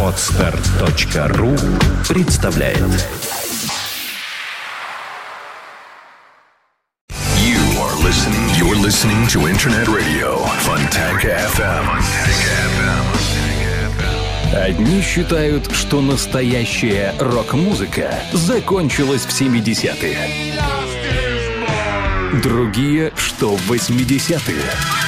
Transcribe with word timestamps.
Отстар.ру 0.00 1.56
представляет 2.08 2.78
You 7.36 7.58
are 7.80 7.96
listening. 8.00 8.46
You're 8.56 8.76
listening 8.80 9.26
to 9.26 9.48
Internet 9.48 9.88
Radio 9.88 10.38
Fontanka 10.60 11.36
FM. 11.56 11.86
Одни 14.54 15.02
считают, 15.02 15.68
что 15.72 16.00
настоящая 16.00 17.12
рок-музыка 17.18 18.14
закончилась 18.32 19.24
в 19.24 19.30
70-е. 19.30 20.16
Другие, 22.40 23.12
что 23.16 23.56
в 23.56 23.72
80-е. 23.72 25.03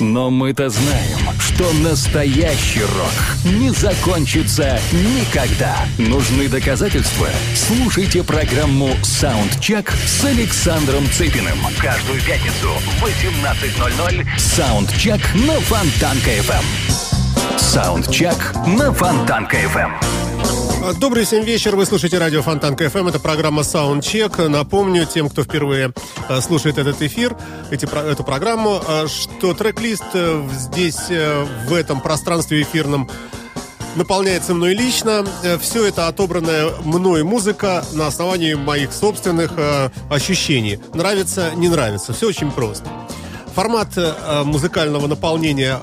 Но 0.00 0.30
мы-то 0.30 0.70
знаем, 0.70 1.18
что 1.38 1.70
настоящий 1.74 2.80
рок 2.80 3.12
не 3.44 3.70
закончится 3.70 4.80
никогда. 4.92 5.76
Нужны 5.98 6.48
доказательства? 6.48 7.28
Слушайте 7.54 8.22
программу 8.22 8.90
«Soundcheck» 9.02 9.90
с 9.90 10.24
Александром 10.24 11.06
Цыпиным. 11.10 11.58
Каждую 11.78 12.20
пятницу 12.22 12.70
в 12.98 13.04
18.00 13.04 14.26
«Soundcheck» 14.38 15.20
на 15.34 15.60
Фонтанка-ФМ. 15.60 17.58
«Soundcheck» 17.58 18.54
на 18.66 18.90
Фонтанка-ФМ. 18.92 20.19
Добрый 20.80 21.26
всем 21.26 21.44
вечер. 21.44 21.76
Вы 21.76 21.84
слушаете 21.84 22.16
радио 22.16 22.40
Фонтанка 22.40 22.74
ФМ. 22.74 23.08
Это 23.08 23.20
программа 23.20 23.62
Soundcheck. 23.62 24.48
Напомню 24.48 25.04
тем, 25.04 25.28
кто 25.28 25.44
впервые 25.44 25.92
э, 26.30 26.40
слушает 26.40 26.78
этот 26.78 27.02
эфир, 27.02 27.36
эти, 27.70 27.84
эту 27.84 28.24
программу, 28.24 28.80
э, 28.88 29.06
что 29.06 29.52
трек-лист 29.52 30.04
э, 30.14 30.48
здесь, 30.52 31.10
в 31.68 31.74
этом 31.74 32.00
пространстве 32.00 32.62
эфирном, 32.62 33.10
наполняется 33.94 34.54
мной 34.54 34.72
лично. 34.72 35.26
Все 35.60 35.84
это 35.84 36.08
отобранная 36.08 36.70
мной 36.82 37.24
музыка 37.24 37.84
на 37.92 38.06
основании 38.06 38.54
моих 38.54 38.94
собственных 38.94 39.52
ощущений. 40.08 40.80
Нравится, 40.94 41.50
не 41.56 41.68
нравится. 41.68 42.14
Все 42.14 42.28
очень 42.28 42.50
просто. 42.50 42.88
Формат 43.54 43.98
музыкального 44.44 45.06
наполнения 45.06 45.78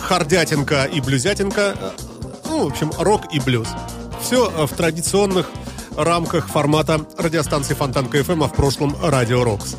хардятинка 0.00 0.84
и 0.84 1.00
блюзятинка. 1.00 1.74
Ну, 2.44 2.64
в 2.64 2.66
общем, 2.68 2.92
рок 2.98 3.22
и 3.32 3.40
блюз. 3.40 3.68
Все 4.26 4.66
в 4.66 4.74
традиционных 4.74 5.48
рамках 5.96 6.48
формата 6.48 7.00
радиостанции 7.16 7.74
Фонтанка 7.74 8.24
ФМ, 8.24 8.42
а 8.42 8.48
в 8.48 8.54
прошлом 8.54 8.96
Радио 9.00 9.44
Рокс. 9.44 9.76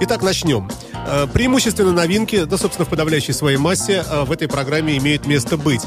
Итак, 0.00 0.20
начнем. 0.20 0.68
Э, 1.06 1.28
преимущественно 1.32 1.92
новинки, 1.92 2.42
да, 2.42 2.58
собственно, 2.58 2.86
в 2.86 2.88
подавляющей 2.88 3.32
своей 3.32 3.56
массе 3.56 4.04
э, 4.04 4.24
в 4.24 4.32
этой 4.32 4.48
программе 4.48 4.98
имеют 4.98 5.28
место 5.28 5.56
быть. 5.56 5.82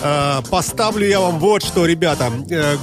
Э, 0.00 0.42
поставлю 0.48 1.04
я 1.08 1.18
вам 1.18 1.40
вот 1.40 1.64
что, 1.64 1.86
ребята. 1.86 2.30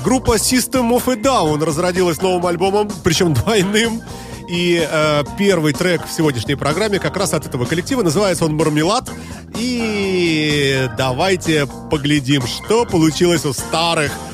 Группа 0.04 0.36
System 0.36 0.90
of 0.92 1.10
a 1.10 1.16
Down 1.16 1.64
разродилась 1.64 2.22
новым 2.22 2.46
альбомом, 2.46 2.92
причем 3.06 3.34
двойным. 3.34 4.02
И 4.50 4.86
э, 4.86 5.24
первый 5.38 5.72
трек 5.72 6.06
в 6.06 6.12
сегодняшней 6.12 6.56
программе 6.56 7.00
как 7.00 7.16
раз 7.16 7.34
от 7.34 7.46
этого 7.46 7.64
коллектива. 7.64 8.04
Называется 8.04 8.44
он 8.44 8.58
«Marmalade». 8.58 9.10
И 9.58 10.90
давайте 10.98 11.70
поглядим, 11.90 12.46
что 12.46 12.84
получилось 12.84 13.46
у 13.46 13.54
старых 13.54 14.12
Э, 14.12 14.27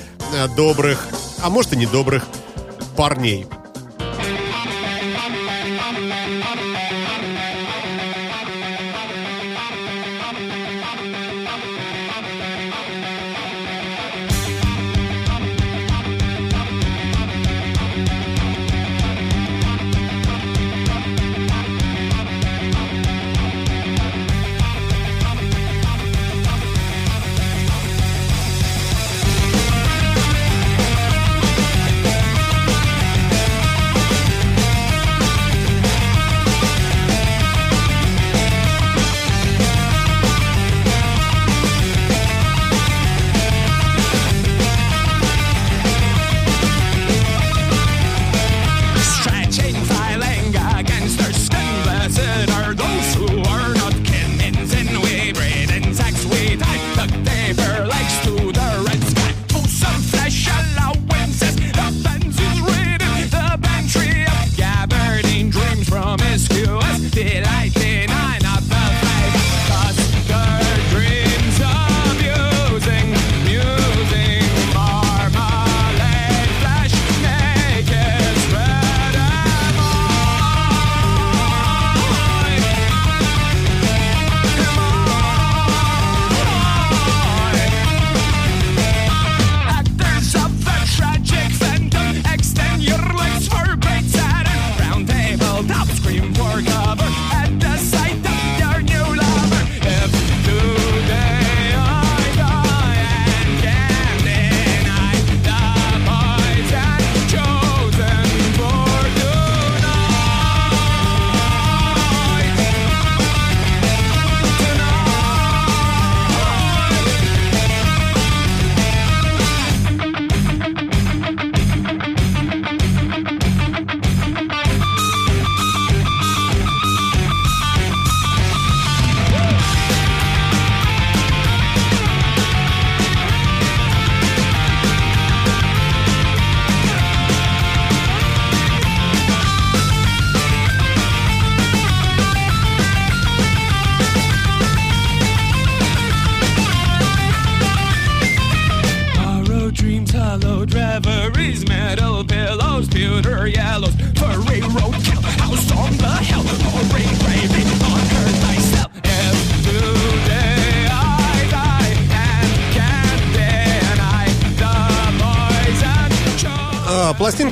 добрых, 0.55 1.07
а 1.41 1.49
может 1.49 1.73
и 1.73 1.77
недобрых 1.77 2.25
парней. 2.95 3.47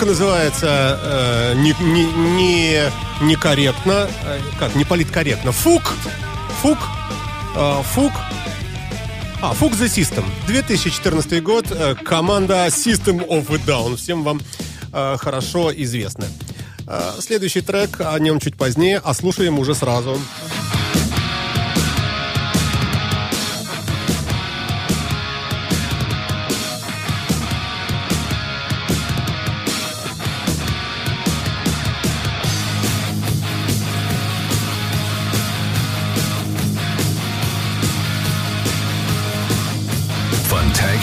Пластинка 0.01 0.05
называется 0.05 0.99
э, 1.03 1.53
не, 1.55 1.75
не, 1.79 2.05
не, 2.05 2.91
некорректно, 3.21 4.07
э, 4.23 4.39
как, 4.59 4.75
не 4.75 4.83
политкорректно. 4.83 5.51
Фук, 5.51 5.93
фук, 6.61 6.77
э, 7.55 7.81
фук, 7.93 8.11
а, 9.41 9.53
Фук 9.53 9.73
the 9.73 9.87
System. 9.87 10.23
2014 10.47 11.43
год. 11.43 11.65
Э, 11.71 11.95
команда 11.95 12.67
System 12.67 13.27
of 13.27 13.53
a 13.53 13.57
Down. 13.57 13.95
Всем 13.95 14.23
вам 14.23 14.41
э, 14.93 15.17
хорошо 15.19 15.71
известна. 15.73 16.25
Э, 16.87 17.13
следующий 17.19 17.61
трек, 17.61 18.01
о 18.01 18.17
нем 18.19 18.39
чуть 18.39 18.55
позднее, 18.55 19.01
а 19.03 19.13
слушаем 19.13 19.59
уже. 19.59 19.75
Сразу. 19.75 20.19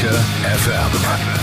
Detektor 0.08 0.24
FM. 0.64 1.37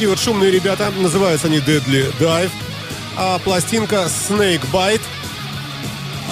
Такие 0.00 0.08
вот 0.08 0.18
шумные 0.18 0.50
ребята. 0.50 0.90
Называются 0.96 1.46
они 1.46 1.58
Deadly 1.58 2.10
Dive. 2.18 2.50
А 3.18 3.38
пластинка 3.38 4.08
Snake 4.08 4.62
Bite. 4.72 5.02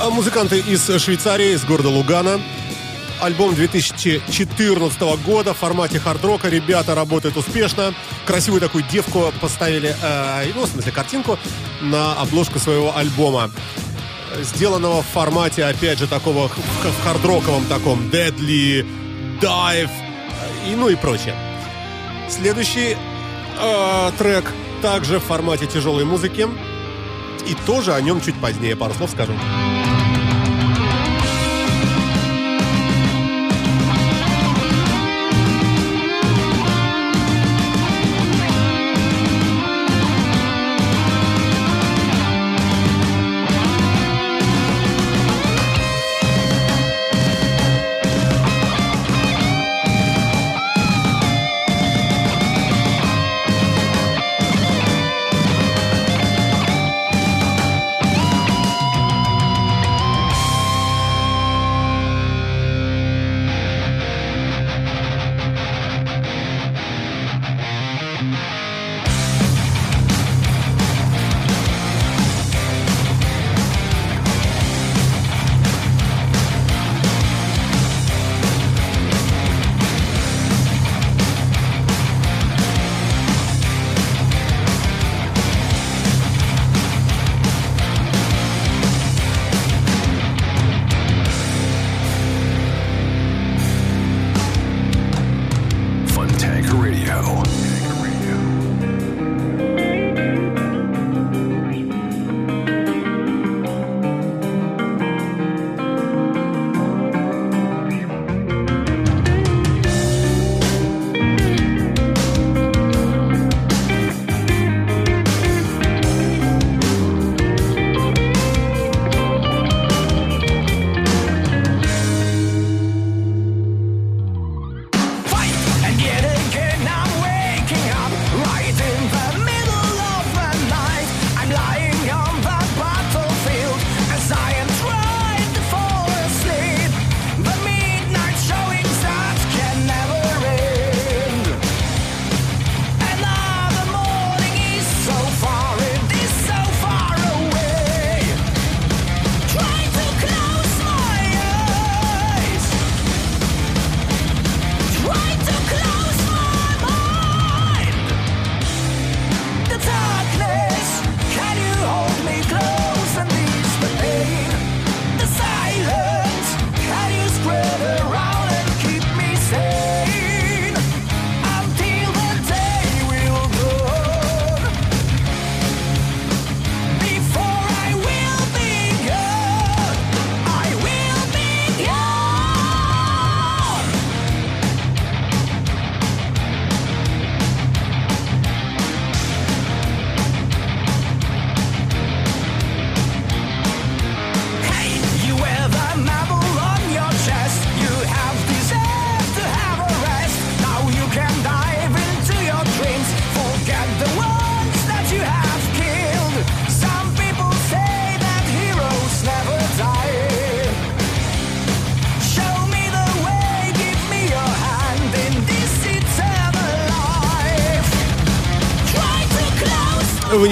А 0.00 0.08
музыканты 0.08 0.60
из 0.60 0.86
Швейцарии, 1.02 1.52
из 1.52 1.64
города 1.66 1.90
Лугана. 1.90 2.40
Альбом 3.20 3.54
2014 3.54 5.00
года 5.22 5.52
в 5.52 5.58
формате 5.58 6.00
хард-рока. 6.00 6.48
Ребята 6.48 6.94
работают 6.94 7.36
успешно. 7.36 7.92
Красивую 8.24 8.62
такую 8.62 8.84
девку 8.84 9.30
поставили, 9.38 9.94
э, 10.00 10.50
ну, 10.54 10.62
в 10.64 10.68
смысле, 10.68 10.90
картинку 10.90 11.38
на 11.82 12.14
обложку 12.14 12.58
своего 12.58 12.96
альбома. 12.96 13.50
Сделанного 14.40 15.02
в 15.02 15.06
формате, 15.06 15.66
опять 15.66 15.98
же, 15.98 16.06
такого 16.06 16.48
в 16.48 17.04
хард-роковом 17.04 17.66
таком 17.66 18.08
Deadly 18.08 18.86
Dive 19.42 19.90
и 20.66 20.74
ну 20.74 20.88
и 20.88 20.94
прочее. 20.94 21.34
Следующий 22.30 22.96
э, 23.60 24.12
трек 24.18 24.52
также 24.82 25.18
в 25.18 25.22
формате 25.24 25.66
тяжелой 25.66 26.04
музыки. 26.04 26.48
И 27.46 27.54
тоже 27.66 27.94
о 27.94 28.00
нем 28.00 28.20
чуть 28.20 28.34
позднее 28.40 28.76
пару 28.76 28.94
слов 28.94 29.10
скажу. 29.10 29.32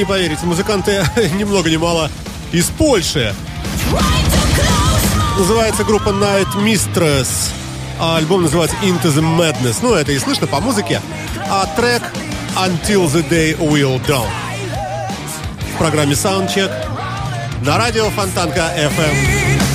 Поверите, 0.07 0.47
музыканты 0.47 1.05
ни 1.39 1.45
много 1.45 1.71
ни 1.71 1.77
мало 1.77 2.11
из 2.53 2.67
Польши. 2.67 3.35
Называется 5.39 5.85
группа 5.85 6.11
Night 6.11 6.49
Mistress. 6.57 7.29
А 7.99 8.17
альбом 8.17 8.43
называется 8.43 8.77
Into 8.83 9.07
the 9.07 9.23
Madness. 9.23 9.79
Ну, 9.83 9.95
это 9.95 10.13
и 10.13 10.19
слышно 10.19 10.47
по 10.47 10.61
музыке. 10.61 11.01
А 11.51 11.67
трек 11.77 12.03
Until 12.57 13.07
the 13.07 13.29
Day 13.29 13.57
Will 13.59 14.01
Dawn. 14.07 14.29
В 15.75 15.79
программе 15.79 16.13
Soundcheck 16.13 16.71
на 17.63 17.77
радио 17.77 18.09
Фонтанка 18.11 18.73
FM. 18.77 19.66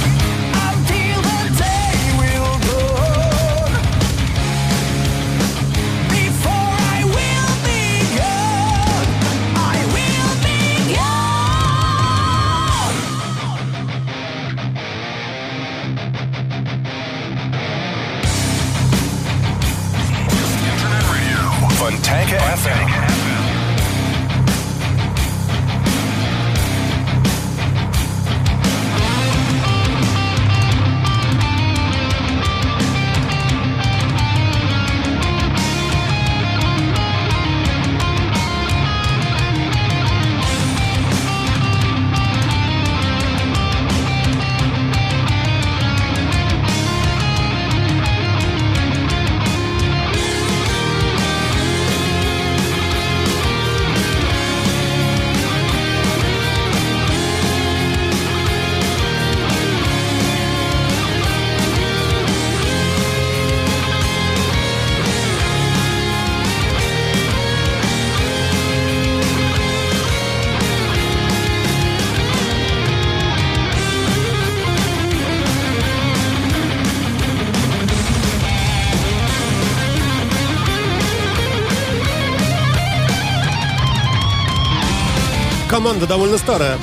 Команда 85.82 86.06
довольно 86.06 86.38
старая. 86.38 86.78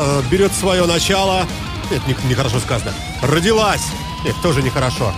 Э, 0.00 0.22
берет 0.30 0.52
свое 0.52 0.86
начало. 0.86 1.46
Нет, 1.90 2.00
нехорошо 2.24 2.54
не 2.54 2.62
сказано. 2.62 2.94
Родилась. 3.20 3.82
Нет, 4.24 4.34
тоже 4.42 4.62
нехорошо. 4.62 5.12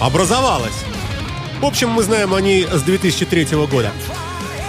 Образовалась. 0.00 0.72
В 1.60 1.66
общем, 1.66 1.90
мы 1.90 2.02
знаем 2.02 2.32
они 2.32 2.66
с 2.66 2.80
2003 2.80 3.66
года. 3.70 3.92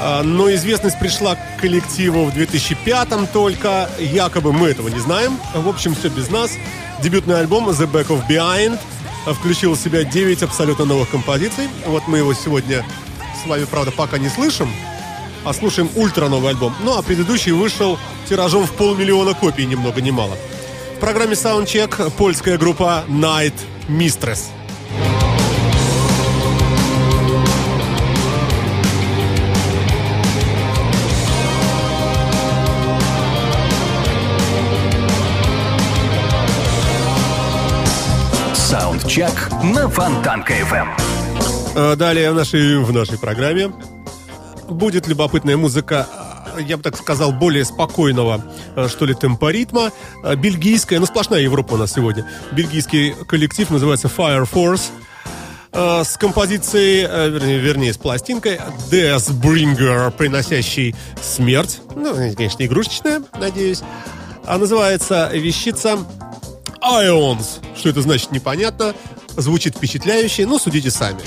Э, 0.02 0.22
но 0.22 0.54
известность 0.54 1.00
пришла 1.00 1.36
к 1.36 1.62
коллективу 1.62 2.26
в 2.26 2.34
2005 2.34 3.32
только. 3.32 3.90
Якобы 4.00 4.52
мы 4.52 4.68
этого 4.68 4.90
не 4.90 5.00
знаем. 5.00 5.40
В 5.56 5.70
общем, 5.70 5.96
все 5.96 6.10
без 6.10 6.30
нас. 6.30 6.52
Дебютный 7.02 7.40
альбом 7.40 7.70
The 7.70 7.90
Back 7.90 8.08
of 8.08 8.28
Behind 8.28 8.78
включил 9.34 9.76
в 9.76 9.80
себя 9.80 10.04
9 10.04 10.44
абсолютно 10.44 10.84
новых 10.84 11.10
композиций. 11.10 11.70
Вот 11.86 12.06
мы 12.08 12.18
его 12.18 12.34
сегодня 12.34 12.86
с 13.42 13.48
вами, 13.48 13.64
правда, 13.64 13.92
пока 13.92 14.18
не 14.18 14.28
слышим 14.28 14.70
а 15.44 15.54
слушаем 15.54 15.90
ультра 15.96 16.28
новый 16.28 16.52
альбом. 16.52 16.74
Ну 16.84 16.98
а 16.98 17.02
предыдущий 17.02 17.52
вышел 17.52 17.98
тиражом 18.28 18.66
в 18.66 18.74
полмиллиона 18.74 19.34
копий, 19.34 19.66
ни 19.66 19.76
много 19.76 20.02
ни 20.02 20.12
мало. 20.12 20.38
В 20.96 21.00
программе 21.00 21.34
Soundcheck 21.34 22.12
польская 22.18 22.58
группа 22.58 23.04
Night 23.08 23.54
Mistress. 23.88 24.46
Саундчек 38.54 39.50
на 39.64 39.88
Фонтанка 39.88 40.54
FM. 40.54 40.88
Э, 41.76 41.96
далее 41.96 42.32
в 42.32 42.36
нашей, 42.36 42.80
в 42.80 42.92
нашей 42.92 43.18
программе 43.18 43.72
будет 44.70 45.08
любопытная 45.08 45.58
музыка 45.58 46.08
я 46.60 46.78
бы 46.78 46.84
так 46.84 46.98
сказал, 46.98 47.32
более 47.32 47.66
спокойного, 47.66 48.44
э, 48.76 48.88
что 48.88 49.06
ли, 49.06 49.14
темпоритма. 49.14 49.92
Э, 50.24 50.36
бельгийская, 50.36 51.00
ну, 51.00 51.06
сплошная 51.06 51.42
Европа 51.42 51.74
у 51.74 51.78
нас 51.78 51.94
сегодня. 51.94 52.30
Бельгийский 52.52 53.14
коллектив 53.28 53.70
называется 53.70 54.08
Fire 54.08 54.48
Force 54.52 54.90
э, 55.74 56.04
с 56.04 56.18
композицией, 56.18 57.02
вернее, 57.32 57.60
вернее, 57.60 57.94
с 57.94 57.98
пластинкой 57.98 58.60
Death 58.92 59.32
Bringer, 59.42 60.12
приносящий 60.12 60.96
смерть. 61.22 61.82
Ну, 61.96 62.16
конечно, 62.36 62.66
игрушечная, 62.66 63.22
надеюсь. 63.40 63.82
А 64.46 64.58
называется 64.58 65.30
вещица 65.34 66.00
Ions. 66.82 67.60
Что 67.76 67.90
это 67.90 68.02
значит, 68.02 68.32
непонятно. 68.32 68.94
Звучит 69.36 69.76
впечатляюще, 69.76 70.48
но 70.48 70.58
судите 70.58 70.90
сами. 70.90 71.22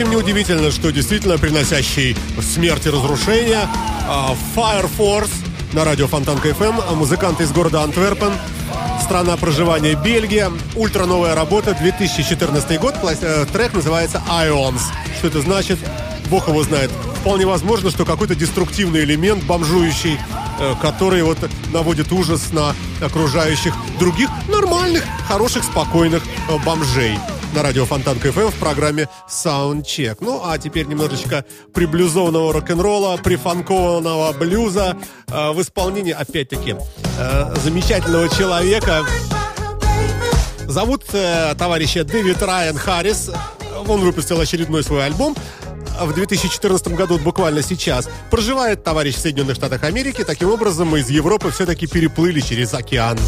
Впрочем, 0.00 0.16
неудивительно, 0.16 0.70
что 0.70 0.90
действительно 0.90 1.36
приносящий 1.36 2.16
смерть 2.40 2.86
и 2.86 2.88
разрушение 2.88 3.68
а, 4.08 4.34
Fire 4.56 4.88
Force 4.96 5.30
на 5.74 5.84
радио 5.84 6.06
Фонтанка 6.06 6.48
FM, 6.48 6.94
музыканты 6.94 7.42
из 7.42 7.52
города 7.52 7.82
Антверпен, 7.82 8.32
страна 9.02 9.36
проживания 9.36 9.94
Бельгия, 10.02 10.50
ультра 10.74 11.04
новая 11.04 11.34
работа, 11.34 11.76
2014 11.78 12.80
год, 12.80 12.94
э, 13.02 13.44
трек 13.52 13.74
называется 13.74 14.22
Ions. 14.26 14.80
Что 15.18 15.28
это 15.28 15.42
значит? 15.42 15.78
Бог 16.30 16.48
его 16.48 16.62
знает. 16.62 16.90
Вполне 17.20 17.44
возможно, 17.44 17.90
что 17.90 18.06
какой-то 18.06 18.34
деструктивный 18.34 19.04
элемент, 19.04 19.44
бомжующий, 19.44 20.18
э, 20.60 20.74
который 20.80 21.22
вот 21.22 21.36
наводит 21.74 22.10
ужас 22.10 22.52
на 22.52 22.74
окружающих 23.04 23.74
других 23.98 24.30
нормальных, 24.48 25.04
хороших, 25.28 25.62
спокойных 25.62 26.22
э, 26.48 26.56
бомжей 26.64 27.18
на 27.54 27.62
радио 27.62 27.84
Фонтан 27.84 28.18
КФМ 28.18 28.48
в 28.48 28.54
программе 28.54 29.08
Soundcheck. 29.28 30.18
Ну, 30.20 30.42
а 30.44 30.58
теперь 30.58 30.86
немножечко 30.86 31.44
приблюзованного 31.74 32.52
рок-н-ролла, 32.52 33.16
прифанкованного 33.16 34.32
блюза 34.32 34.96
э, 35.28 35.50
в 35.52 35.60
исполнении, 35.60 36.12
опять-таки, 36.12 36.76
э, 37.18 37.54
замечательного 37.62 38.28
человека. 38.28 39.04
Зовут 40.66 41.04
э, 41.12 41.54
товарища 41.58 42.04
Дэвид 42.04 42.42
Райан 42.42 42.76
Харрис. 42.76 43.30
Он 43.86 44.00
выпустил 44.00 44.38
очередной 44.40 44.84
свой 44.84 45.06
альбом 45.06 45.34
в 46.00 46.14
2014 46.14 46.88
году, 46.88 47.18
буквально 47.18 47.62
сейчас, 47.62 48.08
проживает 48.30 48.84
товарищ 48.84 49.16
в 49.16 49.20
Соединенных 49.20 49.56
Штатах 49.56 49.84
Америки. 49.84 50.24
Таким 50.24 50.50
образом, 50.50 50.88
мы 50.88 51.00
из 51.00 51.10
Европы 51.10 51.50
все-таки 51.50 51.86
переплыли 51.86 52.40
через 52.40 52.72
океан. 52.74 53.18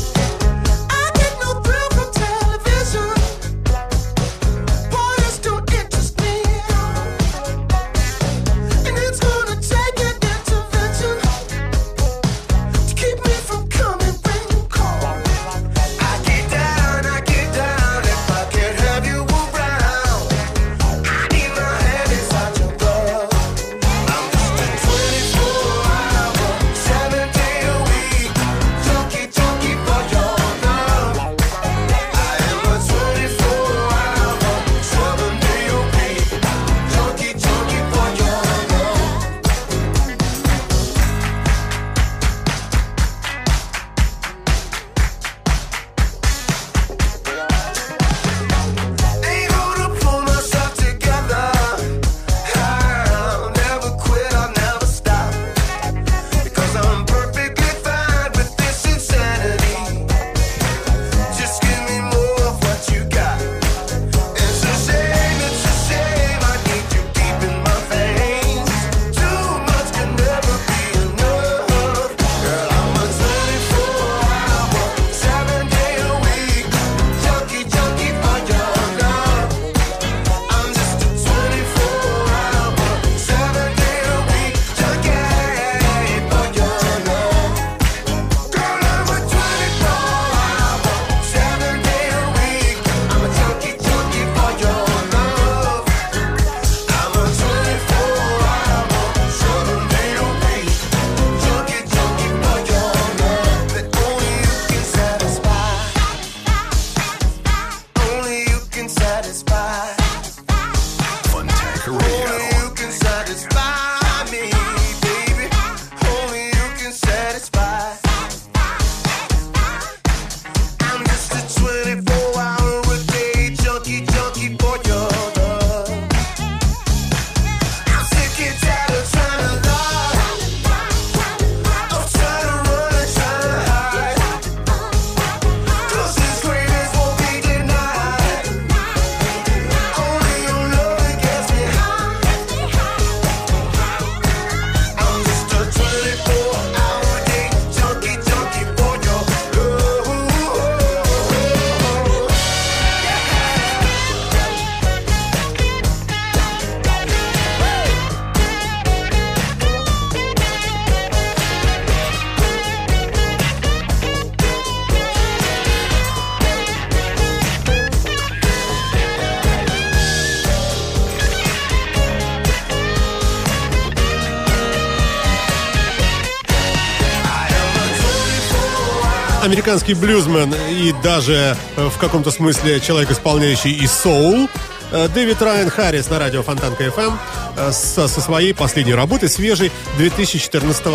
Американский 179.52 179.92
блюзмен 179.92 180.54
и 180.70 180.94
даже 181.02 181.58
э, 181.76 181.88
в 181.90 181.98
каком-то 181.98 182.30
смысле 182.30 182.80
человек, 182.80 183.10
исполняющий 183.10 183.70
и 183.70 183.86
соул. 183.86 184.48
Э, 184.90 185.08
Дэвид 185.08 185.42
Райан 185.42 185.68
Харрис 185.68 186.08
на 186.08 186.18
радио 186.18 186.42
Фонтанка 186.42 186.84
FM 186.84 187.12
э, 187.58 187.70
со, 187.70 188.08
со 188.08 188.20
своей 188.22 188.54
последней 188.54 188.94
работы, 188.94 189.28
свежей 189.28 189.70
2014 189.98 190.86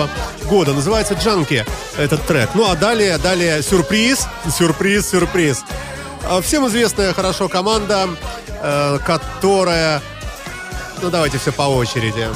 года. 0.50 0.74
Называется 0.74 1.14
«Джанки» 1.14 1.68
этот 2.00 2.26
трек. 2.26 2.50
Ну 2.56 2.68
а 2.68 2.76
далее, 2.76 3.20
далее 3.20 3.62
сюрприз, 3.62 4.28
сюрприз, 4.52 5.08
сюрприз. 5.08 5.64
Всем 6.42 6.68
известная 6.68 7.14
хорошо 7.14 7.50
команда, 7.50 8.10
которая... 9.06 10.02
Ну 11.04 11.12
давайте 11.12 11.38
все 11.38 11.52
по 11.52 11.62
очереди. 11.62 12.28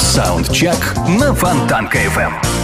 Саундчек 0.00 0.96
на 1.06 1.32
Фонтанка 1.32 1.98
FM 1.98 2.63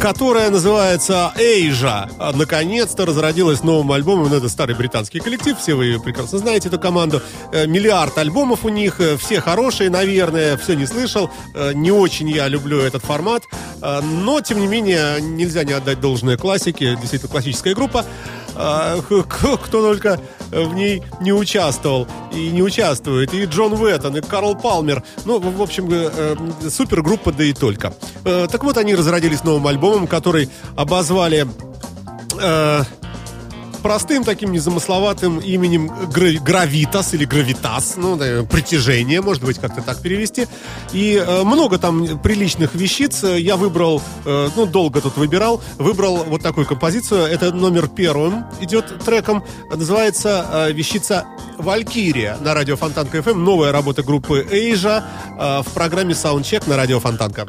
которая 0.00 0.50
называется 0.50 1.32
«Эйжа». 1.36 2.10
Наконец-то 2.34 3.06
разродилась 3.06 3.62
новым 3.62 3.92
альбомом. 3.92 4.28
Ну, 4.28 4.36
это 4.36 4.48
старый 4.48 4.74
британский 4.74 5.20
коллектив, 5.20 5.56
все 5.58 5.74
вы 5.74 5.98
прекрасно 6.00 6.38
знаете 6.38 6.68
эту 6.68 6.78
команду. 6.78 7.22
Э, 7.52 7.66
миллиард 7.66 8.18
альбомов 8.18 8.64
у 8.64 8.68
них, 8.68 9.00
э, 9.00 9.16
все 9.16 9.40
хорошие, 9.40 9.88
наверное, 9.90 10.56
все 10.56 10.74
не 10.74 10.86
слышал. 10.86 11.30
Э, 11.54 11.72
не 11.72 11.90
очень 11.90 12.28
я 12.28 12.48
люблю 12.48 12.80
этот 12.80 13.04
формат, 13.04 13.44
но, 13.80 14.40
тем 14.40 14.60
не 14.60 14.66
менее, 14.66 15.20
нельзя 15.20 15.62
не 15.64 15.72
отдать 15.72 16.00
должное 16.00 16.36
классике. 16.36 16.96
Действительно, 16.96 17.30
классическая 17.30 17.74
группа. 17.74 18.04
Кто 18.56 19.82
только 19.82 20.20
в 20.50 20.74
ней 20.74 21.02
не 21.20 21.32
участвовал 21.32 22.06
и 22.32 22.48
не 22.48 22.62
участвует. 22.62 23.34
И 23.34 23.44
Джон 23.44 23.74
Уэттон, 23.74 24.16
и 24.16 24.20
Карл 24.20 24.54
Палмер. 24.56 25.02
Ну, 25.24 25.38
в 25.38 25.62
общем, 25.62 25.88
э, 25.90 26.10
э, 26.16 26.70
супергруппа, 26.70 27.32
да 27.32 27.44
и 27.44 27.52
только. 27.52 27.92
Э, 28.24 28.46
так 28.50 28.64
вот, 28.64 28.76
они 28.78 28.94
разродились 28.94 29.44
новым 29.44 29.66
альбомом, 29.66 30.06
который 30.06 30.48
обозвали 30.76 31.46
простым 33.86 34.24
таким 34.24 34.50
незамысловатым 34.50 35.38
именем 35.38 35.88
Гравитас 36.10 37.14
или 37.14 37.24
Гравитас, 37.24 37.94
ну, 37.96 38.16
притяжение, 38.44 39.20
может 39.20 39.44
быть, 39.44 39.60
как-то 39.60 39.80
так 39.80 40.02
перевести. 40.02 40.48
И 40.92 41.14
э, 41.14 41.44
много 41.44 41.78
там 41.78 42.18
приличных 42.18 42.74
вещиц. 42.74 43.22
Я 43.22 43.54
выбрал, 43.54 44.02
э, 44.24 44.48
ну, 44.56 44.66
долго 44.66 45.00
тут 45.00 45.16
выбирал, 45.16 45.62
выбрал 45.78 46.24
вот 46.24 46.42
такую 46.42 46.66
композицию. 46.66 47.26
Это 47.26 47.52
номер 47.52 47.86
первым 47.86 48.46
идет 48.60 48.86
треком. 49.04 49.44
Называется 49.72 50.44
э, 50.52 50.72
вещица 50.72 51.24
«Валькирия» 51.56 52.38
на 52.40 52.54
радио 52.54 52.74
Фонтанка 52.74 53.18
FM. 53.18 53.34
Новая 53.34 53.70
работа 53.70 54.02
группы 54.02 54.44
Эйжа 54.50 55.04
э, 55.38 55.62
в 55.62 55.72
программе 55.74 56.12
Soundcheck 56.12 56.68
на 56.68 56.76
радио 56.76 56.98
Фонтанка. 56.98 57.46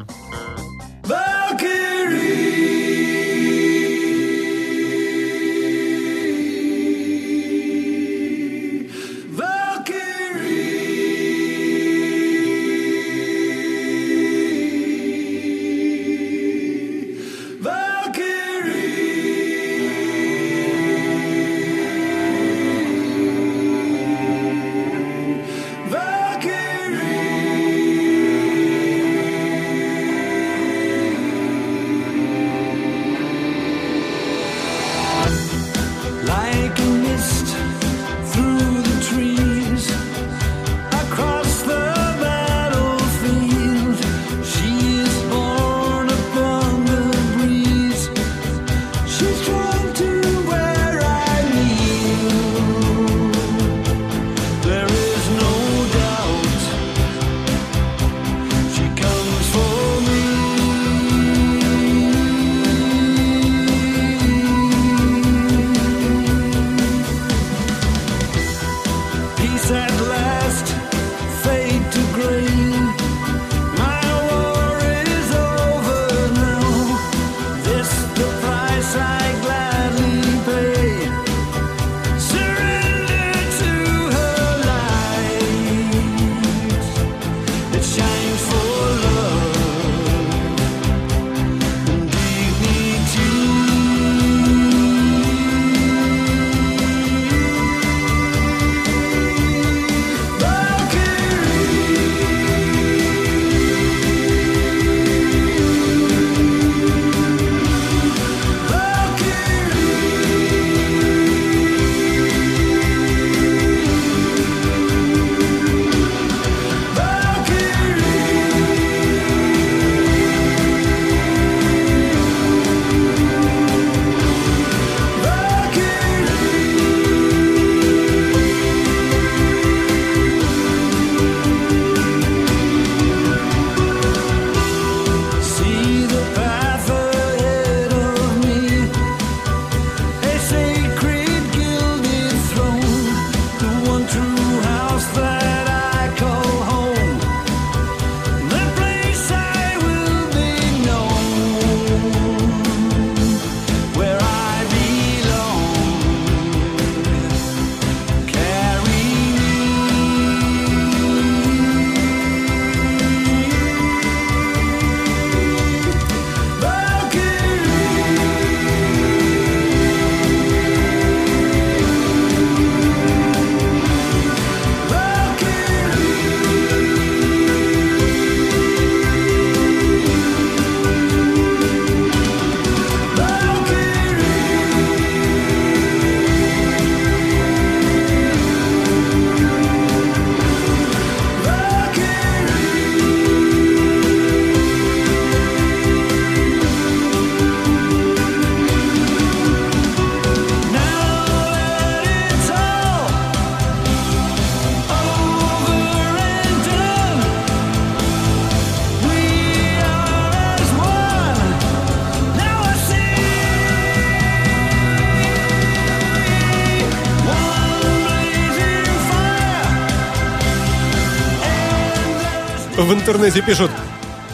В 222.88 222.94
интернете 222.94 223.42
пишут 223.42 223.70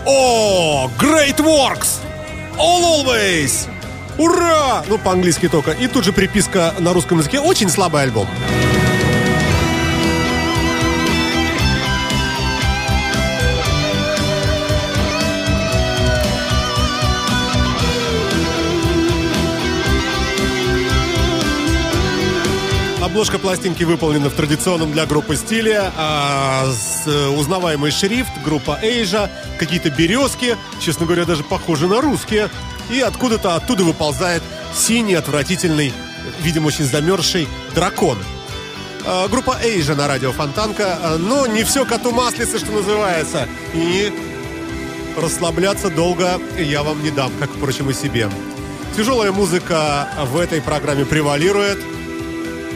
«О, 0.07 0.88
great 0.97 1.38
works! 1.38 1.99
All 2.57 3.05
always! 3.05 3.69
Ура!» 4.17 4.85
Ну, 4.88 4.97
по-английски 4.97 5.49
только. 5.49 5.73
И 5.73 5.88
тут 5.88 6.05
же 6.05 6.12
приписка 6.12 6.73
на 6.79 6.93
русском 6.93 7.19
языке. 7.19 7.40
Очень 7.40 7.69
слабый 7.69 8.03
альбом. 8.03 8.29
Обложка 23.14 23.38
пластинки 23.38 23.85
выполнена 23.85 24.29
в 24.29 24.35
традиционном 24.35 24.90
для 24.90 25.07
группы 25.07 25.37
стиле. 25.37 25.92
А, 25.96 26.66
с, 26.68 27.07
э, 27.07 27.29
узнаваемый 27.29 27.92
шрифт, 27.92 28.33
группа 28.44 28.77
Эйжа, 28.83 29.31
какие-то 29.57 29.88
березки, 29.88 30.57
честно 30.81 31.07
говоря, 31.07 31.24
даже 31.24 31.44
похожи 31.44 31.87
на 31.87 32.00
русские. 32.00 32.50
И 32.90 32.98
откуда-то 32.98 33.55
оттуда 33.55 33.85
выползает 33.85 34.42
синий, 34.74 35.14
отвратительный, 35.14 35.92
видимо, 36.42 36.66
очень 36.66 36.87
замерзший 36.87 37.46
дракон. 37.72 38.18
А, 39.07 39.29
группа 39.29 39.59
Эйжа 39.62 39.94
на 39.94 40.09
радио 40.09 40.33
Фонтанка. 40.33 40.98
А, 41.00 41.16
но 41.16 41.46
не 41.46 41.62
все 41.62 41.85
коту 41.85 42.11
маслица, 42.11 42.59
что 42.59 42.72
называется. 42.72 43.48
И 43.74 44.12
расслабляться 45.16 45.88
долго 45.88 46.40
я 46.59 46.83
вам 46.83 47.00
не 47.00 47.12
дам, 47.12 47.31
как, 47.38 47.50
впрочем, 47.50 47.90
и 47.90 47.94
себе. 47.94 48.29
Тяжелая 48.96 49.31
музыка 49.31 50.09
в 50.33 50.37
этой 50.37 50.61
программе 50.61 51.05
превалирует. 51.05 51.93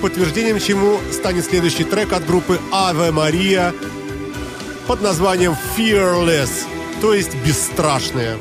Подтверждением 0.01 0.61
чему 0.61 0.99
станет 1.13 1.45
следующий 1.45 1.85
трек 1.85 2.13
от 2.13 2.25
группы 2.25 2.61
Ave 2.71 3.11
Maria 3.13 3.75
под 4.87 5.03
названием 5.03 5.57
Fearless, 5.77 6.51
то 7.01 7.15
есть 7.15 7.35
бесстрашные. 7.45 8.37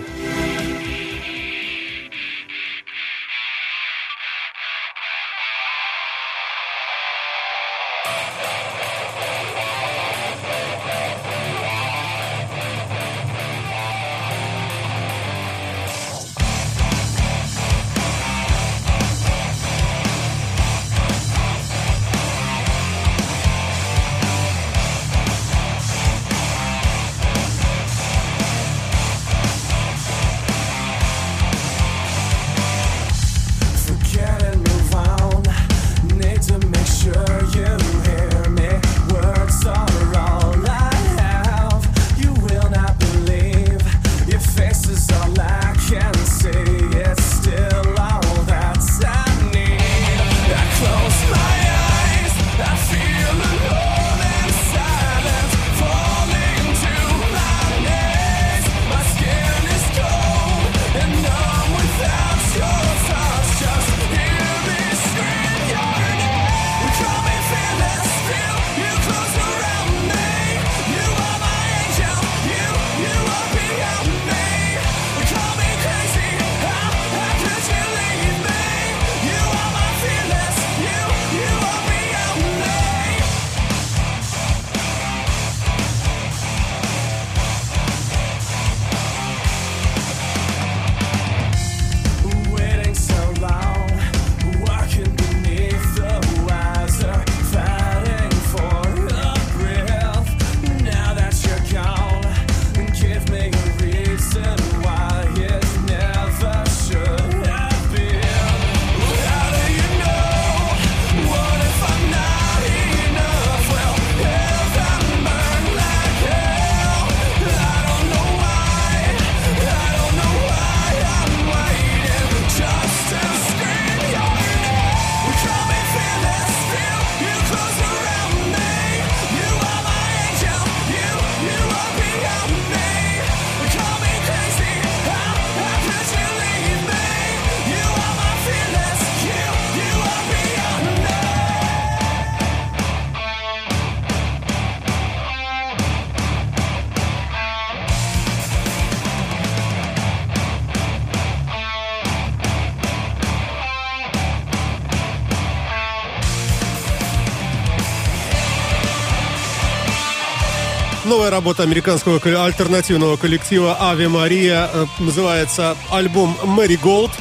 Новая 161.07 161.29
работа 161.29 161.63
американского 161.63 162.19
альтернативного 162.43 163.15
коллектива 163.15 163.77
Ави 163.79 164.07
Мария 164.07 164.69
э, 164.73 164.85
называется 164.99 165.77
альбом 165.89 166.37
Marigold, 166.43 167.11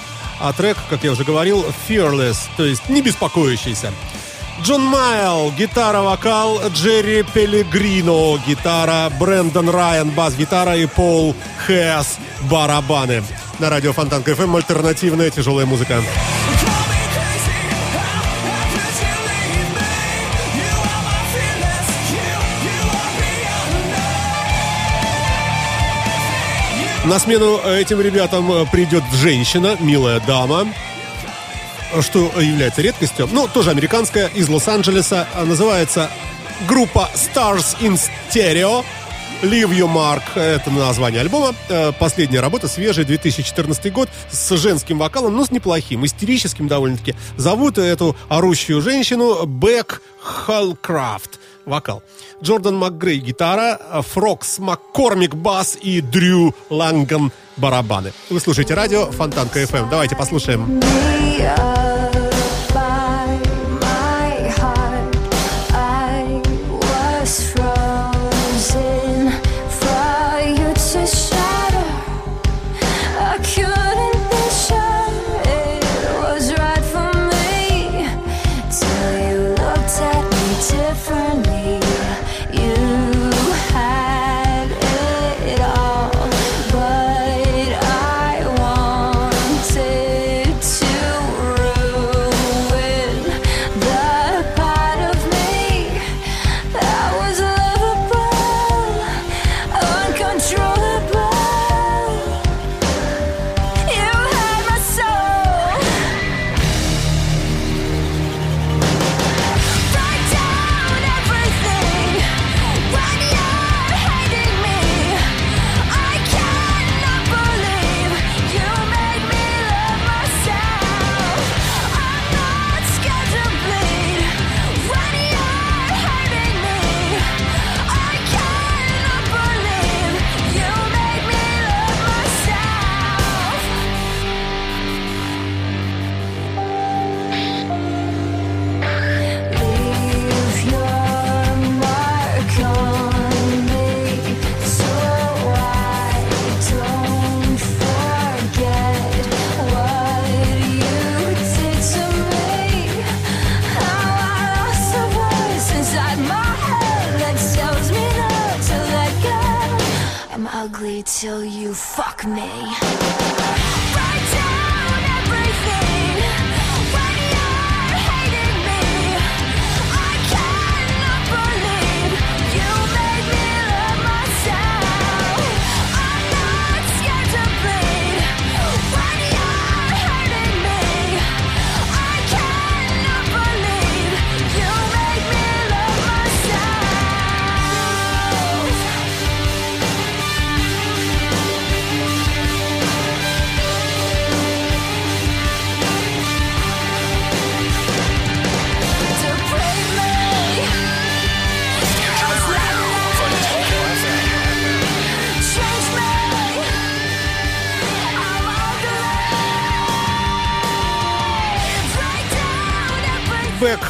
а 0.41 0.53
трек, 0.53 0.77
как 0.91 1.05
я 1.05 1.13
уже 1.13 1.23
говорил, 1.23 1.65
Fearless, 1.89 2.37
то 2.57 2.65
есть 2.65 2.89
не 2.89 3.01
беспокоящийся. 3.01 3.93
Джон 4.61 4.83
Майл, 4.83 5.53
гитара, 5.53 6.03
вокал, 6.03 6.61
Джерри 6.71 7.23
Пелегрино, 7.23 8.39
гитара, 8.45 9.09
Брэндон 9.21 9.71
Райан, 9.71 10.11
бас-гитара 10.11 10.77
и 10.77 10.87
Пол 10.87 11.37
Хэс, 11.65 12.19
барабаны. 12.51 13.23
На 13.61 13.71
радио 13.71 13.93
Фонтанка 13.93 14.25
ФМ 14.25 14.57
альтернативная 14.57 15.31
тяжелая 15.31 15.65
музыка. 15.65 16.03
На 27.07 27.21
смену 27.21 27.59
этим 27.59 28.01
ребятам 28.01 28.51
э, 28.51 28.67
придет 28.67 29.05
женщина, 29.13 29.77
милая 29.79 30.19
дама, 30.19 30.67
что 32.01 32.33
является 32.41 32.83
редкостью. 32.83 33.29
Ну, 33.31 33.47
тоже 33.47 33.71
американская, 33.71 34.27
из 34.27 34.49
Лос-Анджелеса. 34.49 35.29
Называется 35.45 36.11
группа 36.67 37.09
Stars 37.15 37.79
in 37.81 37.97
Stereo. 37.97 38.85
Leave 39.43 39.71
You 39.71 39.87
Mark– 39.87 40.23
это 40.35 40.69
название 40.73 41.21
альбома. 41.21 41.55
Э, 41.69 41.93
последняя 41.93 42.41
работа, 42.41 42.67
свежая, 42.67 43.05
2014 43.05 43.93
год, 43.93 44.09
с 44.29 44.57
женским 44.57 44.99
вокалом, 44.99 45.37
но 45.37 45.45
с 45.45 45.53
неплохим, 45.53 46.05
истерическим 46.05 46.67
довольно-таки. 46.67 47.15
Зовут 47.37 47.79
эту 47.79 48.17
орущую 48.29 48.83
женщину 48.83 49.47
Бек 49.47 50.03
Халкрафт. 50.21 51.39
Вокал. 51.67 52.03
Джордан 52.43 52.77
МакГрей 52.77 53.19
гитара, 53.19 53.79
Фрокс 54.15 54.59
Маккормик 54.59 55.35
бас 55.35 55.77
и 55.81 56.01
Дрю 56.01 56.55
Ланган 56.71 57.33
барабаны. 57.57 58.13
Вы 58.31 58.41
слушаете 58.41 58.75
радио 58.75 59.11
Фонтанка 59.11 59.63
FM. 59.63 59.91
Давайте 59.91 60.17
послушаем. 60.17 60.81
to 61.47 61.96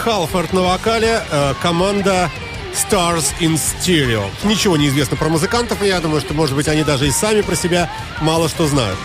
Халфорд 0.07 0.53
на 0.53 0.63
вокале, 0.63 1.21
э, 1.29 1.55
команда 1.61 2.31
Stars 2.73 3.35
in 3.41 3.59
Stereo. 3.59 4.23
Ничего 4.45 4.77
не 4.77 4.87
известно 4.87 5.17
про 5.17 5.29
музыкантов, 5.29 5.83
и 5.83 5.89
я 5.89 5.99
думаю, 5.99 6.21
что, 6.21 6.33
может 6.33 6.55
быть, 6.55 6.69
они 6.69 6.85
даже 6.85 7.09
и 7.09 7.11
сами 7.11 7.41
про 7.41 7.57
себя 7.57 7.91
мало 8.21 8.49
что 8.49 8.69
знают. 8.69 8.97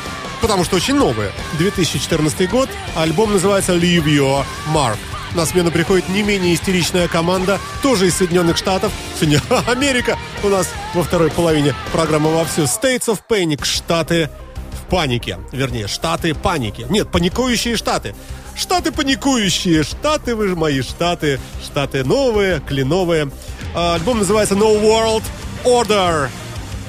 Потому 0.41 0.63
что 0.63 0.75
очень 0.75 0.93
новые. 0.93 1.31
2014 1.57 2.47
год, 2.47 2.69
альбом 2.95 3.33
называется 3.33 3.73
Leave 3.73 4.05
Your 4.05 4.45
Mark. 4.71 4.99
На 5.33 5.47
смену 5.47 5.71
приходит 5.71 6.07
не 6.07 6.21
менее 6.21 6.53
истеричная 6.53 7.07
команда, 7.07 7.59
тоже 7.81 8.05
из 8.05 8.17
Соединенных 8.17 8.57
Штатов. 8.57 8.91
Сегодня 9.19 9.41
Америка 9.67 10.19
у 10.43 10.49
нас 10.49 10.69
во 10.93 11.01
второй 11.01 11.31
половине 11.31 11.73
программы 11.91 12.31
вовсю. 12.31 12.65
States 12.65 13.07
of 13.07 13.21
Panic, 13.27 13.65
Штаты 13.65 14.29
в 14.71 14.87
панике. 14.87 15.39
Вернее, 15.51 15.87
Штаты 15.87 16.35
паники. 16.35 16.85
Нет, 16.91 17.09
паникующие 17.11 17.75
Штаты. 17.75 18.13
Штаты 18.61 18.91
паникующие, 18.91 19.81
Штаты, 19.81 20.35
вы 20.35 20.47
же 20.47 20.55
мои 20.55 20.83
Штаты. 20.83 21.39
Штаты 21.63 22.03
новые, 22.03 22.59
кленовые. 22.59 23.31
А, 23.73 23.95
Альбом 23.95 24.19
называется 24.19 24.53
No 24.53 24.79
World 24.79 25.23
Order. 25.65 26.29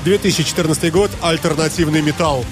2014 0.05 0.93
год, 0.93 1.11
альтернативный 1.23 2.03
металл. 2.03 2.45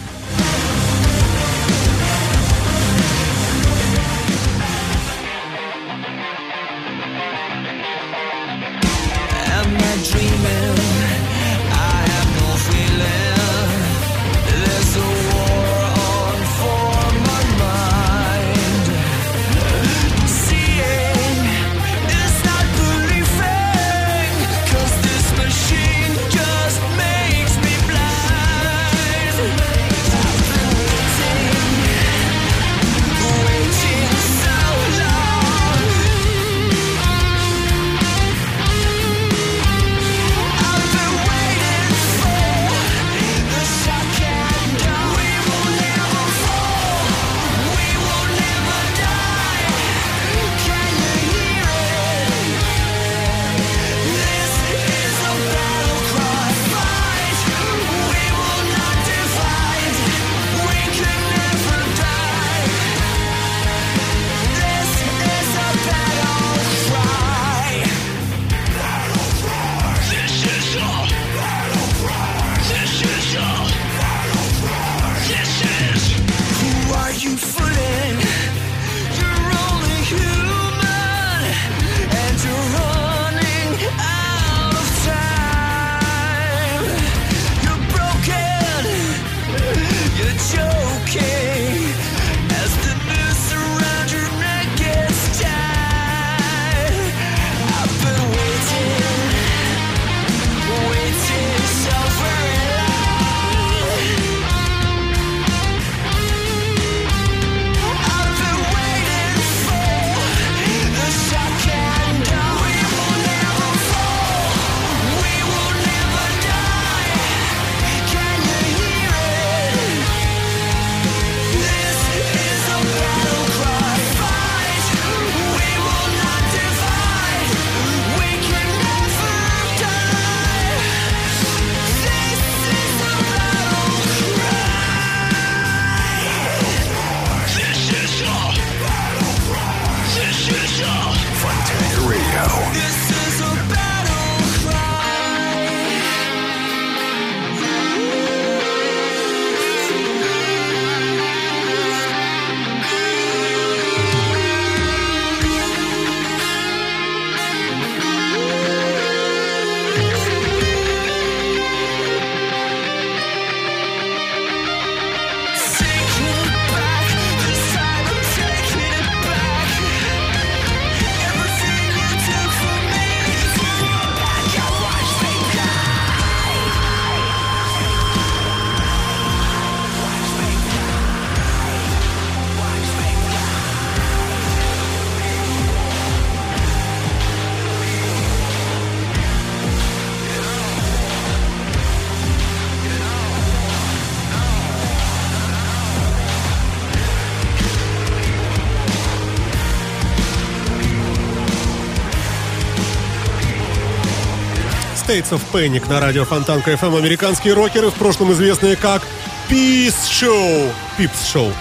States 205.10 205.32
of 205.32 205.42
Panic 205.52 205.88
на 205.88 205.98
радио 205.98 206.24
Фонтанка 206.24 206.70
FM. 206.70 206.96
Американские 206.96 207.54
рокеры, 207.54 207.90
в 207.90 207.94
прошлом 207.94 208.32
известные 208.32 208.76
как 208.76 209.02
Peace 209.48 210.06
Show. 210.08 210.72
Pips 210.96 211.24
Show. 211.34 211.52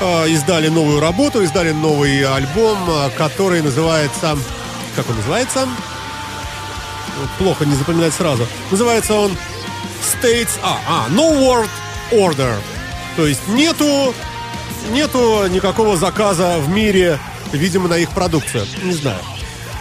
А, 0.00 0.24
Издали 0.26 0.68
новую 0.68 1.00
работу, 1.00 1.42
издали 1.42 1.72
новый 1.72 2.24
альбом, 2.24 2.78
а, 2.88 3.10
который 3.18 3.60
называется... 3.60 4.38
Как 4.94 5.10
он 5.10 5.16
называется? 5.16 5.66
Плохо 7.38 7.64
не 7.64 7.74
запоминать 7.74 8.14
сразу. 8.14 8.46
Называется 8.70 9.14
он 9.14 9.36
States... 10.22 10.50
А, 10.62 10.78
а, 10.86 11.10
No 11.10 11.32
World 11.32 11.70
Order. 12.12 12.54
То 13.16 13.26
есть 13.26 13.48
нету, 13.48 14.14
нету 14.92 15.48
никакого 15.48 15.96
заказа 15.96 16.58
в 16.60 16.68
мире, 16.68 17.18
видимо, 17.50 17.88
на 17.88 17.98
их 17.98 18.10
продукцию. 18.10 18.64
Не 18.84 18.92
знаю. 18.92 19.18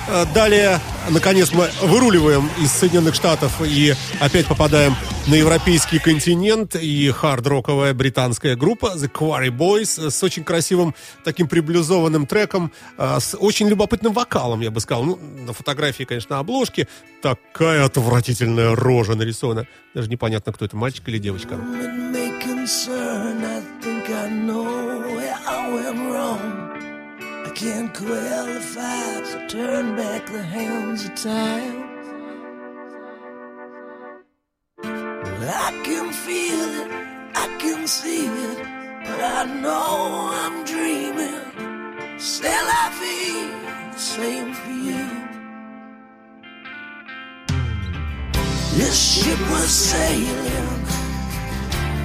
Э, 0.07 0.25
Далее, 0.33 0.81
наконец, 1.09 1.51
мы 1.51 1.69
выруливаем 1.81 2.49
из 2.61 2.71
Соединенных 2.71 3.15
Штатов 3.15 3.61
и 3.61 3.93
опять 4.19 4.47
попадаем 4.47 4.95
на 5.27 5.35
европейский 5.35 5.99
континент. 5.99 6.75
И 6.75 7.09
хард-роковая 7.09 7.93
британская 7.93 8.55
группа 8.55 8.93
The 8.95 9.11
Quarry 9.11 9.49
Boys 9.49 10.09
с 10.09 10.23
очень 10.23 10.43
красивым 10.43 10.95
таким 11.23 11.47
приблюзованным 11.47 12.25
треком, 12.25 12.71
э, 12.97 13.19
с 13.19 13.35
очень 13.37 13.67
любопытным 13.67 14.13
вокалом, 14.13 14.61
я 14.61 14.71
бы 14.71 14.79
сказал. 14.79 15.03
Ну, 15.03 15.19
на 15.45 15.53
фотографии, 15.53 16.03
конечно, 16.03 16.35
на 16.35 16.39
обложке 16.39 16.87
такая 17.21 17.85
отвратительная 17.85 18.75
рожа 18.75 19.15
нарисована. 19.15 19.67
Даже 19.93 20.09
непонятно, 20.09 20.53
кто 20.53 20.65
это, 20.65 20.75
мальчик 20.75 21.07
или 21.09 21.17
девочка. 21.17 21.55
I 22.65 23.61
think 23.81 24.09
I 24.09 24.29
know 24.29 24.63
where 24.63 25.37
I 25.45 25.69
went 25.69 25.99
wrong. 25.99 26.62
I 27.53 27.55
can't 27.55 27.93
qualify 27.93 29.21
to 29.21 29.47
turn 29.47 29.95
back 29.95 30.25
the 30.25 30.41
hands 30.41 31.05
of 31.05 31.13
time. 31.13 31.83
I 34.83 35.81
can 35.83 36.11
feel 36.11 36.61
it, 36.81 36.91
I 37.35 37.55
can 37.59 37.85
see 37.85 38.25
it, 38.25 38.57
but 39.05 39.21
I 39.21 39.43
know 39.61 40.31
I'm 40.41 40.65
dreaming. 40.65 42.17
C'est 42.17 42.59
la 42.71 42.89
vie, 42.99 43.99
same 43.99 44.51
for 44.55 44.71
you. 44.71 45.05
This 48.79 48.97
ship 48.97 49.39
was 49.51 49.69
sailing 49.69 50.85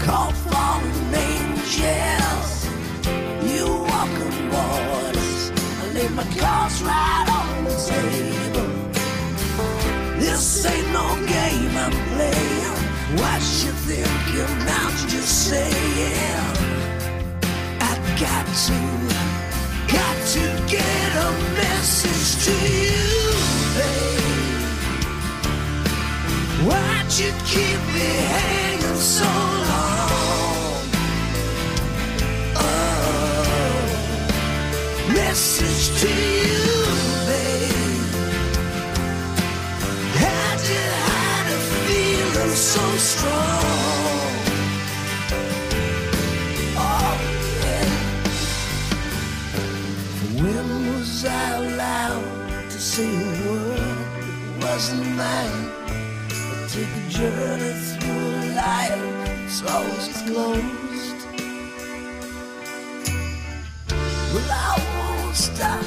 called 0.05 0.37
fallen 0.37 1.15
angels. 1.15 2.38
My 6.19 6.25
cards 6.37 6.83
right 6.83 7.29
on 7.41 7.65
the 7.65 7.71
table. 7.91 8.71
This 10.19 10.67
ain't 10.67 10.89
no 10.99 11.07
game 11.35 11.75
I'm 11.85 11.95
playing. 12.13 12.79
What 13.21 13.41
you 13.63 13.73
thinking? 13.87 14.55
I'm 14.81 14.95
just 15.15 15.33
saying. 15.49 16.57
I 17.91 17.93
got 18.25 18.47
to, 18.67 18.79
got 19.97 20.17
to 20.35 20.45
get 20.75 21.11
a 21.27 21.31
message 21.61 22.31
to 22.47 22.55
you, 22.85 23.07
babe. 23.77 24.67
Why'd 26.67 27.11
you 27.21 27.31
keep 27.53 27.81
me 27.95 28.11
hanging 28.35 29.01
so 29.19 29.31
long? 29.71 30.08
Message 35.19 35.85
to 36.01 36.09
you, 36.09 36.67
babe. 37.29 38.03
How'd 40.23 40.61
you 40.73 40.85
hide 41.09 41.49
a 41.57 41.61
feeling 41.87 42.55
so 42.73 42.85
strong? 43.11 44.31
Oh, 46.87 47.15
yeah. 47.65 47.91
When 50.43 50.67
was 50.89 51.13
I 51.25 51.47
allowed 51.63 52.71
to 52.71 52.79
say 52.93 53.11
a 53.11 53.31
word 53.45 53.99
that 54.23 54.41
wasn't 54.63 55.07
mine? 55.23 55.65
Take 56.73 56.93
a 57.01 57.05
journey 57.19 57.75
through 57.91 58.31
life 58.63 59.03
that's 59.27 59.61
always 59.75 60.19
closed. 60.29 61.21
Well, 64.33 64.51
I 64.51 64.78
stop 65.39 65.85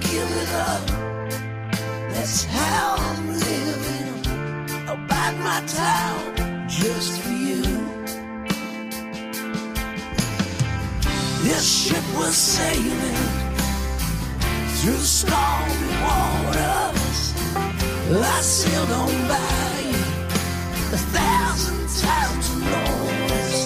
give 0.00 0.30
it 0.42 0.52
up. 0.70 0.84
That's 2.12 2.44
how 2.44 2.96
I'm 2.98 3.28
living. 3.28 4.14
I'll 4.88 5.02
bide 5.06 5.38
my 5.50 5.60
time 5.66 6.68
just 6.68 7.20
for 7.22 7.36
you. 7.48 7.62
This 11.46 11.64
ship 11.82 12.06
was 12.18 12.34
sailing 12.36 13.22
through 14.78 15.04
stormy 15.16 15.90
waters. 16.04 17.20
I 18.36 18.40
sailed 18.40 18.90
on 19.02 19.14
by 19.32 19.78
a 20.96 21.00
thousand 21.16 21.82
times 22.02 22.46
and. 22.72 23.60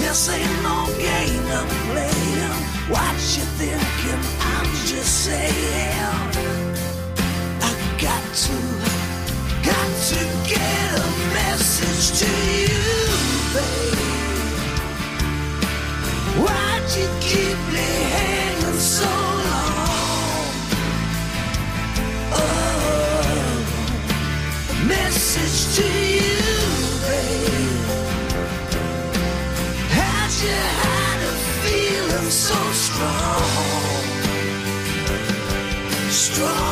This 0.00 0.28
ain't 0.30 0.62
no 0.62 0.78
game 0.98 1.46
I'm 1.58 1.68
playing. 1.90 2.09
What 2.90 3.14
you 3.36 3.44
thinking? 3.60 4.22
I'm 4.40 4.66
just 4.84 5.24
saying. 5.24 5.94
I 7.62 7.70
got 8.02 8.24
to, 8.44 8.56
got 9.62 9.90
to 10.10 10.20
get 10.48 10.88
a 10.98 11.08
message 11.38 12.18
to 12.20 12.30
you, 12.66 12.82
babe. 13.54 13.98
Why'd 16.42 16.84
you 16.98 17.08
keep 17.20 17.58
me 17.72 17.88
hanging 18.10 18.39
strong? 36.10 36.69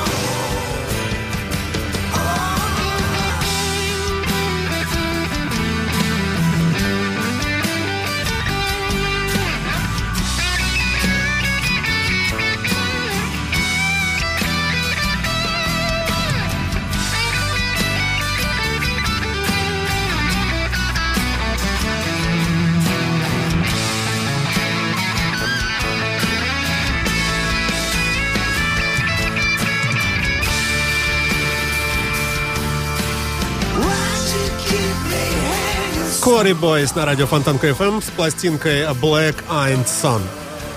Corey 36.28 36.52
Boys 36.52 36.94
на 36.94 37.06
радио 37.06 37.26
Фонтанка 37.26 37.68
FM 37.68 38.04
с 38.04 38.10
пластинкой 38.10 38.82
Black 39.00 39.36
Eyed 39.48 39.86
Sun. 39.86 40.20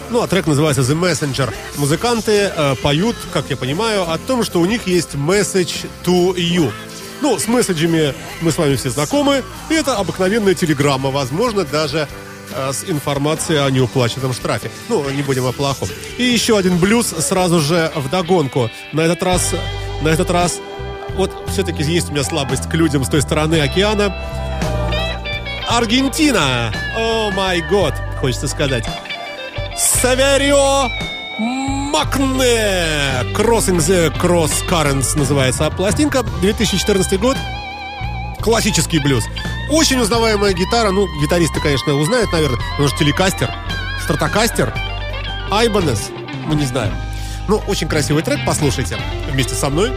Ну, 0.10 0.22
а 0.22 0.28
трек 0.28 0.48
называется 0.48 0.82
The 0.82 0.98
Messenger. 0.98 1.54
Музыканты 1.76 2.54
э, 2.56 2.76
поют, 2.82 3.18
как 3.34 3.50
я 3.50 3.58
понимаю, 3.58 4.10
о 4.10 4.18
том, 4.18 4.46
что 4.46 4.62
у 4.62 4.66
них 4.66 4.88
есть 4.88 5.16
message 5.16 5.88
to 6.06 6.34
you. 6.36 6.72
Ну, 7.20 7.38
с 7.38 7.50
месседжами 7.50 8.14
мы 8.40 8.54
с 8.54 8.58
вами 8.58 8.78
все 8.78 8.92
знакомы. 8.92 9.44
И 9.70 9.74
это 9.74 9.98
обыкновенная 9.98 10.54
телеграмма, 10.54 11.10
возможно, 11.10 11.66
даже 11.66 12.08
э, 12.56 12.72
с 12.72 12.86
информацией 12.90 13.60
о 13.60 13.70
неуплаченном 13.70 14.32
штрафе. 14.32 14.72
Ну, 14.88 15.10
не 15.10 15.22
будем 15.22 15.46
о 15.46 15.52
плохом. 15.52 15.90
И 16.18 16.24
еще 16.24 16.58
один 16.58 16.78
блюз 16.78 17.08
сразу 17.08 17.60
же 17.60 17.92
вдогонку. 17.98 18.72
На 18.94 19.02
этот 19.02 19.22
раз, 19.22 19.54
на 20.02 20.08
этот 20.08 20.32
раз, 20.32 20.62
вот 21.18 21.34
все-таки 21.50 21.84
есть 21.84 22.08
у 22.08 22.14
меня 22.14 22.24
слабость 22.24 22.70
к 22.70 22.74
людям 22.74 23.04
с 23.04 23.10
той 23.10 23.22
стороны 23.22 23.60
океана. 23.60 24.16
Аргентина! 25.68 26.74
О 26.96 27.32
май 27.32 27.62
год, 27.62 27.94
хочется 28.20 28.48
сказать. 28.48 28.86
Саверио 29.78 30.90
Макне! 31.40 33.24
Crossing 33.34 33.78
the 33.78 34.16
Cross 34.20 34.68
Currents 34.70 35.18
называется 35.18 35.70
пластинка. 35.70 36.24
2014 36.24 37.20
год. 37.20 37.38
Классический 38.42 39.00
блюз. 39.00 39.26
Очень 39.72 40.00
узнаваемая 40.00 40.54
гитара. 40.54 40.92
Ну, 40.92 41.08
гитаристы, 41.22 41.60
конечно, 41.62 41.94
узнают, 41.94 42.32
наверное. 42.32 42.60
Потому 42.72 42.88
что 42.90 42.98
телекастер, 42.98 43.50
стратокастер, 44.04 44.74
Айбанес. 45.52 46.10
Мы 46.46 46.56
не 46.56 46.66
знаем. 46.66 46.94
Ну, 47.48 47.62
очень 47.68 47.88
красивый 47.88 48.24
трек. 48.24 48.40
Послушайте 48.46 48.98
вместе 49.32 49.56
со 49.56 49.70
мной. 49.70 49.92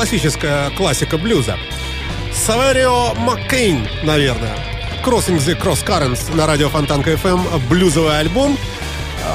Классическая 0.00 0.70
классика 0.70 1.18
блюза. 1.18 1.58
Саверио 2.32 3.12
Маккейн, 3.16 3.86
наверное. 4.02 4.56
Crossing 5.04 5.36
the 5.36 5.54
Cross 5.60 5.84
Currents 5.84 6.34
на 6.34 6.46
радио 6.46 6.70
Фонтанка 6.70 7.12
FM. 7.12 7.68
Блюзовый 7.68 8.18
альбом 8.18 8.56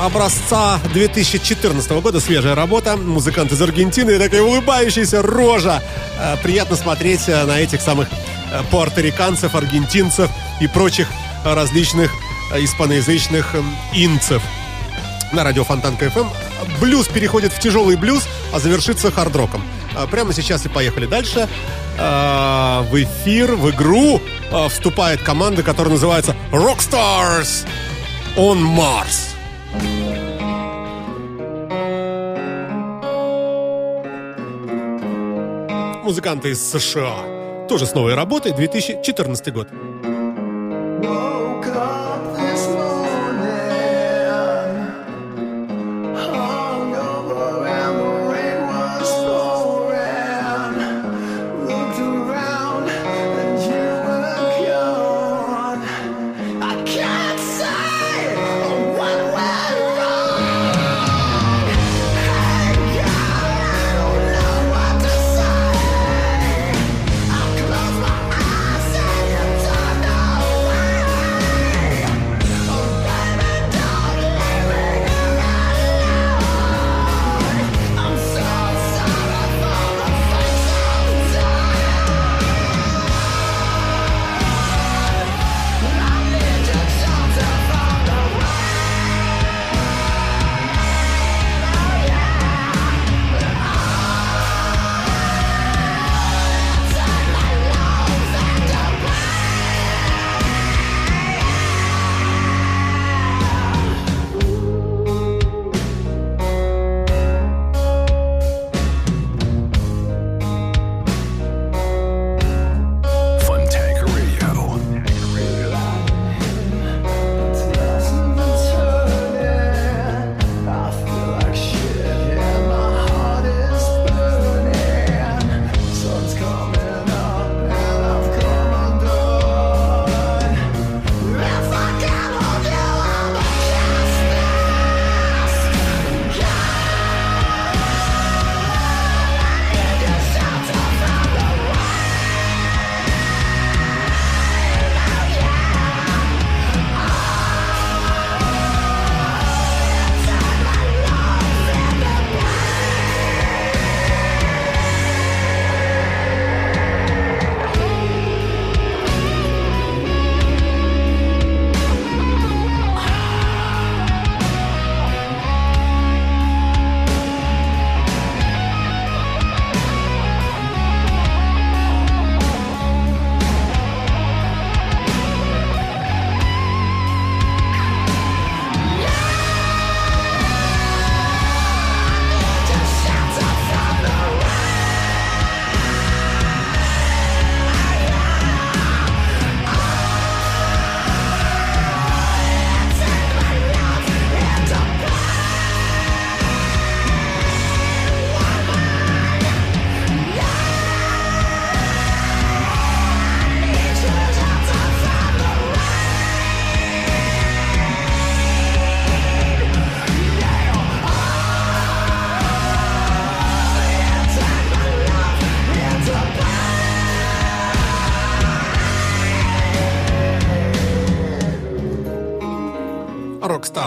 образца 0.01 0.79
2014 0.91 1.91
года. 2.01 2.19
Свежая 2.19 2.55
работа. 2.55 2.97
Музыкант 2.97 3.51
из 3.51 3.61
Аргентины. 3.61 4.09
И 4.09 4.17
такая 4.17 4.41
улыбающаяся 4.41 5.21
рожа. 5.21 5.83
Э, 6.17 6.35
Приятно 6.41 6.75
смотреть 6.75 7.29
э, 7.29 7.45
на 7.45 7.59
этих 7.59 7.79
самых 7.79 8.09
э, 8.51 8.63
пуэрториканцев, 8.71 9.53
аргентинцев 9.53 10.31
и 10.59 10.65
прочих 10.67 11.07
различных 11.43 12.11
испаноязычных 12.55 13.53
эм, 13.53 13.75
инцев 13.93 14.41
на 15.31 15.43
радио 15.43 15.63
Фонтанка 15.63 16.05
FM. 16.05 16.27
Блюз 16.79 17.07
переходит 17.07 17.51
в 17.53 17.59
тяжелый 17.59 17.95
блюз, 17.95 18.27
а 18.53 18.59
завершится 18.59 19.11
хард-роком. 19.11 19.61
А, 19.95 20.07
Прямо 20.07 20.33
сейчас 20.33 20.65
и 20.65 20.69
поехали 20.69 21.05
дальше. 21.05 21.47
А, 21.97 22.83
В 22.83 22.95
эфир, 23.01 23.55
в 23.55 23.69
игру 23.71 24.21
а, 24.51 24.67
вступает 24.69 25.21
команда, 25.21 25.63
которая 25.63 25.93
называется 25.93 26.35
Rockstars 26.51 27.65
on 28.37 28.61
Mars. 28.61 29.33
Музыканты 36.03 36.51
из 36.51 36.61
США. 36.71 37.67
Тоже 37.67 37.87
с 37.87 37.95
новой 37.95 38.13
работой, 38.13 38.53
2014 38.53 39.51
год. 39.51 39.67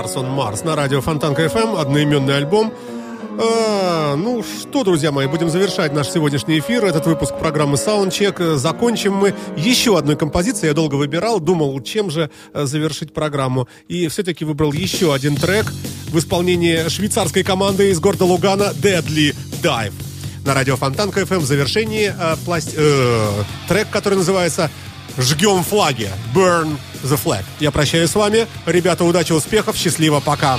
Stars 0.09 0.17
on 0.17 0.35
Mars 0.37 0.65
на 0.65 0.75
радио 0.75 1.01
Фонтанка 1.01 1.45
FM, 1.45 1.79
одноименный 1.81 2.37
альбом. 2.37 2.73
А, 3.41 4.17
ну 4.17 4.43
что, 4.43 4.83
друзья 4.85 5.13
мои, 5.13 5.27
будем 5.27 5.51
завершать 5.51 5.93
наш 5.93 6.09
сегодняшний 6.09 6.59
эфир, 6.61 6.85
этот 6.85 7.07
выпуск 7.07 7.35
программы 7.39 7.75
Soundcheck. 7.77 8.57
Закончим 8.57 9.15
мы 9.15 9.35
еще 9.57 9.99
одной 9.99 10.17
композицией. 10.17 10.69
Я 10.69 10.75
долго 10.75 10.95
выбирал, 10.95 11.41
думал, 11.41 11.79
чем 11.83 12.11
же 12.11 12.31
э, 12.55 12.65
завершить 12.65 13.13
программу. 13.13 13.69
И 13.89 14.09
все-таки 14.09 14.45
выбрал 14.45 14.73
еще 14.73 15.13
один 15.13 15.37
трек 15.37 15.67
в 16.11 16.19
исполнении 16.19 16.89
швейцарской 16.89 17.43
команды 17.43 17.91
из 17.91 18.01
города 18.01 18.25
Лугана 18.25 18.73
Deadly 18.81 19.35
Dive. 19.63 19.93
На 20.45 20.55
радио 20.55 20.77
Фонтанка 20.77 21.21
FM 21.21 21.41
в 21.41 21.45
завершении 21.45 22.15
э, 22.19 22.37
пласт- 22.47 22.75
э, 22.77 23.31
трек, 23.69 23.91
который 23.91 24.15
называется 24.15 24.71
«Жгем 25.19 25.65
флаги» 25.65 26.11
Burn 26.35 26.77
the 27.03 27.21
Flag. 27.23 27.45
Я 27.61 27.71
прощаюсь 27.71 28.11
с 28.11 28.15
вами. 28.15 28.47
Ребята, 28.67 29.05
удачи, 29.05 29.33
успехов, 29.33 29.77
счастливо, 29.77 30.21
пока. 30.21 30.59